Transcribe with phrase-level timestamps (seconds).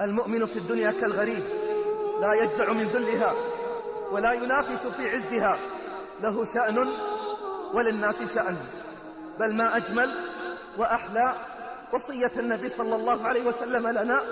[0.00, 1.44] المؤمن في الدنيا كالغريب
[2.20, 3.34] لا يجزع من ذلها
[4.12, 5.58] ولا ينافس في عزها.
[6.20, 6.88] له شأن
[7.74, 8.56] وللناس شأن
[9.40, 10.14] بل ما أجمل
[10.78, 11.34] وأحلى
[11.94, 14.22] وصية النبي صلى الله عليه وسلم لنا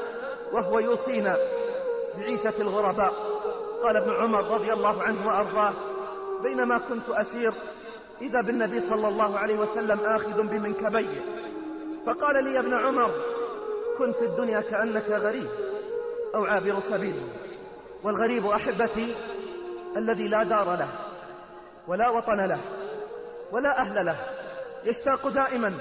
[0.52, 1.36] وهو يوصينا
[2.18, 3.12] بعيشة الغرباء.
[3.82, 5.74] قال ابن عمر رضي الله عنه وأرضاه
[6.42, 7.54] بينما كنت أسير
[8.20, 11.20] إذا بالنبي صلى الله عليه وسلم آخذ بمنكبيه.
[12.06, 13.33] فقال لي يا ابن عمر
[13.98, 15.48] كن في الدنيا كأنك غريب
[16.34, 17.22] أو عابر سبيل
[18.02, 19.16] والغريب أحبتي
[19.96, 20.88] الذي لا دار له
[21.88, 22.60] ولا وطن له
[23.52, 24.16] ولا أهل له
[24.84, 25.74] يشتاق دائما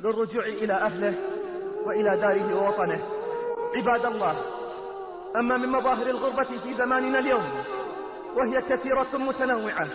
[0.00, 1.14] للرجوع إلى أهله
[1.86, 3.02] وإلى داره ووطنه.
[3.76, 4.36] عباد الله
[5.36, 7.64] أما من مظاهر الغربة في زماننا اليوم
[8.36, 9.88] وهي كثيرة متنوعة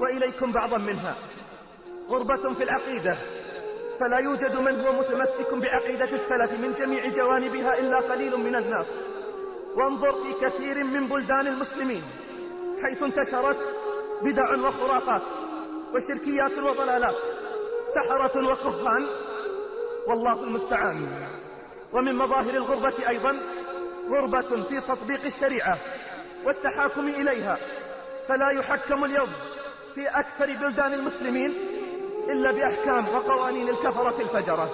[0.00, 1.16] وإليكم بعضا منها.
[2.08, 3.18] غربة في العقيدة
[4.00, 8.86] فلا يوجد من هو متمسك بعقيدة السلف من جميع جوانبها إلا قليل من الناس.
[9.76, 12.02] وانظر في كثير من بلدان المسلمين
[12.82, 13.58] حيث انتشرت
[14.22, 15.22] بدع وخرافات
[15.94, 17.14] وشركيات وضلالات
[17.94, 19.06] سحرة وكهان.
[20.06, 21.28] والله المستعان.
[21.92, 23.40] ومن مظاهر الغربة أيضا
[24.08, 25.78] غربة في تطبيق الشريعة
[26.44, 27.58] والتحاكم إليها.
[28.28, 29.28] فلا يحكم اليوم
[29.94, 31.69] في أكثر بلدان المسلمين
[32.32, 34.70] إلا بأحكام وقوانين الكفرة الفجرة.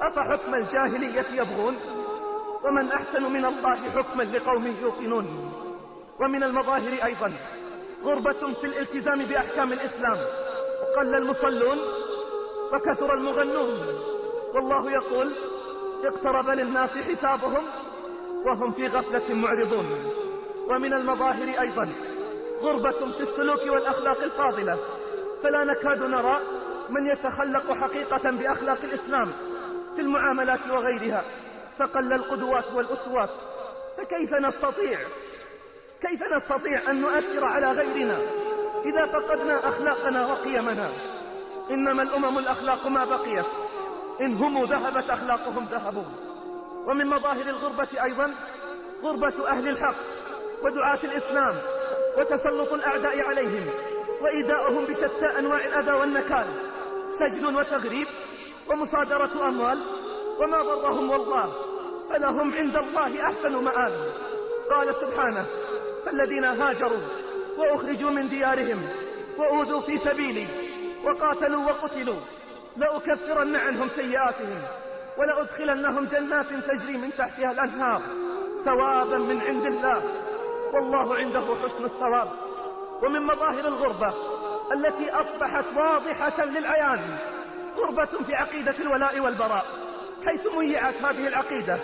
[0.00, 1.76] أفحكم الجاهلية يبغون؟
[2.64, 5.52] ومن أحسن من الله حكما لقوم يوقنون.
[6.20, 7.32] ومن المظاهر أيضا.
[8.04, 10.18] غربة في الالتزام بأحكام الإسلام.
[10.82, 11.78] وقل المصلون
[12.72, 13.80] وكثر المغنون.
[14.54, 15.32] والله يقول
[16.04, 17.64] اقترب للناس حسابهم
[18.46, 20.12] وهم في غفلة معرضون.
[20.68, 21.92] ومن المظاهر أيضا.
[22.62, 24.78] غربة في السلوك والأخلاق الفاضلة.
[25.42, 26.40] فلا نكاد نرى
[26.90, 29.32] من يتخلق حقيقة بأخلاق الإسلام
[29.94, 31.24] في المعاملات وغيرها
[31.78, 33.30] فقل القدوات والأسوات
[33.98, 34.98] فكيف نستطيع؟
[36.00, 38.18] كيف نستطيع أن نؤثر على غيرنا
[38.84, 40.90] إذا فقدنا أخلاقنا وقيمنا؟
[41.70, 43.46] إنما الأمم الأخلاق ما بقيت
[44.20, 46.04] إن هم ذهبت أخلاقهم ذهبوا.
[46.86, 48.34] ومن مظاهر الغربة أيضا
[49.02, 49.96] غربة أهل الحق
[50.62, 51.58] ودعاة الإسلام
[52.18, 53.70] وتسلط الأعداء عليهم
[54.22, 56.67] وإيذاؤهم بشتى أنواع الأذى والنكال.
[57.12, 58.06] سجن وتغريب
[58.70, 59.82] ومصادرة أموال
[60.40, 61.52] وما ضرهم والله
[62.10, 64.12] فلهم عند الله أحسن مآل
[64.70, 65.46] قال سبحانه
[66.06, 67.00] فالذين هاجروا
[67.58, 68.88] وأخرجوا من ديارهم
[69.38, 70.46] وأوذوا في سبيلي
[71.04, 72.20] وقاتلوا وقتلوا
[72.76, 74.62] لأكفرن عنهم سيئاتهم
[75.18, 78.02] ولأدخلنهم جنات تجري من تحتها الأنهار
[78.64, 80.02] ثوابا من عند الله.
[80.74, 82.30] والله عنده حسن الثواب.
[83.02, 84.14] ومن مظاهر الغربة
[84.72, 87.18] التي أصبحت واضحة للعيان
[87.76, 89.66] غربة في عقيدة الولاء والبراء.
[90.26, 91.78] حيث ميعت هذه العقيدة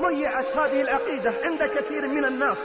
[0.00, 2.58] ميعت هذه العقيدة عند كثير من الناس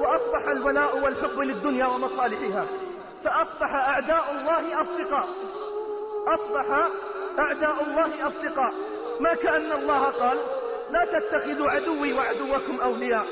[0.00, 2.66] وأصبح الولاء والحب للدنيا ومصالحها.
[3.24, 5.28] فأصبح أعداء الله أصدقاء.
[6.26, 6.90] أصبح
[7.38, 8.72] أعداء الله أصدقاء.
[9.20, 10.38] ما كأن الله قال
[10.90, 13.26] لا تتخذوا عدوي وعدوكم أولياء.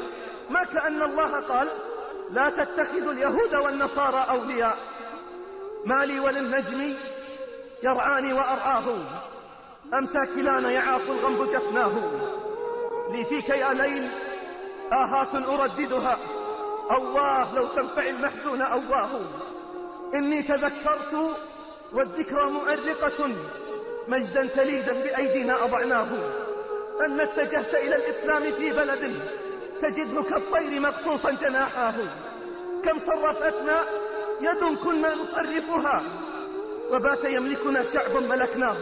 [0.51, 1.69] ما كأن الله قال
[2.31, 4.77] لا تتخذوا اليهود والنصارى أولياء.
[5.87, 6.97] ما لي وللنجم
[7.83, 8.97] يرعاني وأرعاه.
[9.99, 11.93] أمسى كلانا يعاق الغنب جفناه.
[13.13, 14.11] لي فيك يا ليل
[14.93, 16.19] آهات أرددها.
[16.91, 19.21] أواه لو تنفع المحزون أواه.
[20.15, 21.37] إني تذكرت
[21.93, 23.37] والذكرى مؤرقة
[24.09, 26.09] مجدا تليدا بأيدينا أضعناه.
[27.07, 29.31] أن اتجهت إلى الإسلام في بلد
[29.83, 31.95] تجده كالطير مقصوصا جناحاه.
[32.85, 33.85] كم صرفتنا
[34.41, 36.03] يد كنا نصرفها.
[36.91, 38.77] وبات يملكنا شعب ملكناه.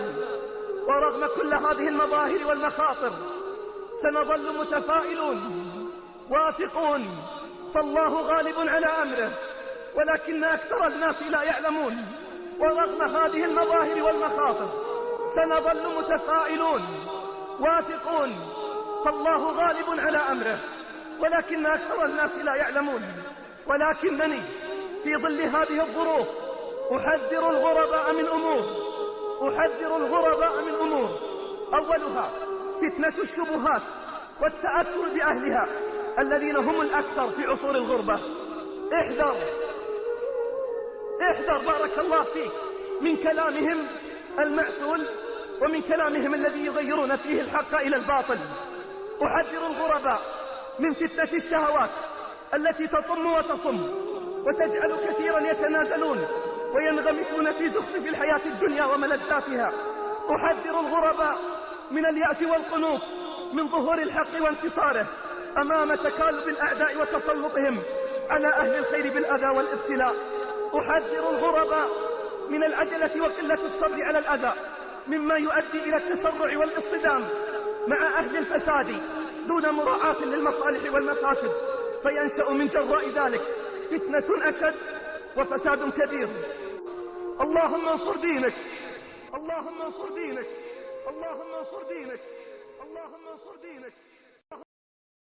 [0.88, 3.12] ورغم كل هذه المظاهر والمخاطر.
[4.02, 5.40] سنظل متفائلون.
[6.30, 7.08] واثقون.
[7.74, 9.32] فالله غالب على أمره.
[9.94, 12.06] ولكن أكثر الناس لا يعلمون.
[12.60, 14.68] ورغم هذه المظاهر والمخاطر.
[15.34, 16.82] سنظل متفائلون.
[17.60, 18.32] واثقون.
[19.04, 20.60] فالله غالب على أمره.
[21.20, 23.02] ولكن أكثر الناس لا يعلمون.
[23.66, 24.42] ولكنني
[25.04, 26.28] في ظل هذه الظروف
[26.92, 28.62] أحذر الغرباء من أمور
[29.48, 31.08] أحذر الغرباء من أمور.
[31.74, 32.30] أولها
[32.76, 33.82] فتنة الشبهات
[34.42, 35.68] والتأثر بأهلها
[36.18, 38.14] الذين هم الأكثر في عصور الغربة.
[38.92, 39.36] احذر
[41.30, 42.52] احذر بارك الله فيك
[43.00, 43.86] من كلامهم
[44.38, 45.08] المعسول
[45.62, 48.38] ومن كلامهم الذي يغيرون فيه الحق إلى الباطل.
[49.22, 50.20] أحذر الغرباء
[50.78, 51.90] من فتنة الشهوات
[52.54, 54.04] التي تطم وتصم
[54.46, 56.26] وتجعل كثيرا يتنازلون
[56.74, 59.72] وينغمسون في زخرف الحياة الدنيا وملذاتها.
[60.30, 61.38] أحذر الغرباء
[61.90, 63.00] من اليأس والقنوط
[63.52, 65.06] من ظهور الحق وانتصاره
[65.58, 67.82] أمام تكالب الأعداء وتسلطهم
[68.30, 70.14] على أهل الخير بالأذى والابتلاء.
[70.78, 71.88] أحذر الغرباء
[72.48, 74.52] من العجلة وقلة الصبر على الأذى
[75.06, 77.28] مما يؤدي إلى التسرع والاصطدام
[77.88, 79.00] مع أهل الفساد
[79.46, 81.50] دون مراعاة للمصالح والمفاسد.
[82.02, 83.42] فينشأ من جراء ذلك
[83.98, 84.74] فتنة أشد
[85.36, 86.28] وفساد كبير.
[87.40, 88.54] اللهم انصر دينك.
[89.34, 90.46] اللهم انصر دينك.
[91.08, 92.20] اللهم انصر دينك.
[92.82, 93.92] اللهم انصر دينك.